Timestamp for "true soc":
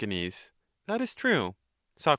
1.13-2.09